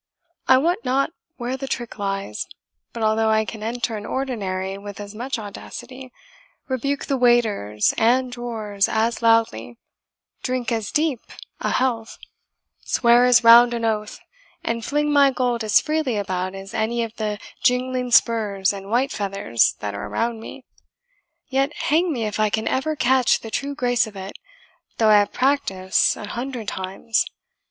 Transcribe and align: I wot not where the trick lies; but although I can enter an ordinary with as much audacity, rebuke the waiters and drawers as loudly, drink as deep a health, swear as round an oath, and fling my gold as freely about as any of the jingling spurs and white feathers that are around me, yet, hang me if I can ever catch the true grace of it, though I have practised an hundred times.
I 0.47 0.57
wot 0.57 0.83
not 0.83 1.11
where 1.37 1.55
the 1.55 1.67
trick 1.67 1.99
lies; 1.99 2.47
but 2.91 3.03
although 3.03 3.29
I 3.29 3.45
can 3.45 3.61
enter 3.61 3.95
an 3.97 4.05
ordinary 4.07 4.75
with 4.79 4.99
as 4.99 5.13
much 5.13 5.37
audacity, 5.37 6.11
rebuke 6.67 7.05
the 7.05 7.17
waiters 7.17 7.93
and 7.99 8.31
drawers 8.31 8.89
as 8.89 9.21
loudly, 9.21 9.77
drink 10.41 10.71
as 10.71 10.89
deep 10.89 11.19
a 11.59 11.69
health, 11.69 12.17
swear 12.83 13.25
as 13.25 13.43
round 13.43 13.75
an 13.75 13.85
oath, 13.85 14.19
and 14.63 14.83
fling 14.83 15.13
my 15.13 15.29
gold 15.29 15.63
as 15.63 15.79
freely 15.79 16.17
about 16.17 16.55
as 16.55 16.73
any 16.73 17.03
of 17.03 17.15
the 17.17 17.37
jingling 17.61 18.09
spurs 18.09 18.73
and 18.73 18.89
white 18.89 19.11
feathers 19.11 19.75
that 19.81 19.93
are 19.93 20.07
around 20.07 20.39
me, 20.39 20.65
yet, 21.49 21.75
hang 21.75 22.11
me 22.11 22.25
if 22.25 22.39
I 22.39 22.49
can 22.49 22.67
ever 22.67 22.95
catch 22.95 23.41
the 23.41 23.51
true 23.51 23.75
grace 23.75 24.07
of 24.07 24.15
it, 24.15 24.35
though 24.97 25.09
I 25.09 25.19
have 25.19 25.31
practised 25.31 26.17
an 26.17 26.29
hundred 26.29 26.69
times. 26.69 27.23